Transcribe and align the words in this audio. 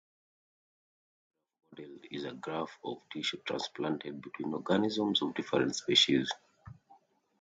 A 1.77 1.77
xenograft 1.77 1.77
model 1.77 2.07
is 2.09 2.25
a 2.25 2.31
graft 2.33 2.73
of 2.83 3.07
tissue 3.13 3.37
transplanted 3.45 4.19
between 4.19 4.51
organisms 4.51 5.21
of 5.21 5.35
different 5.35 5.75
species. 5.75 6.31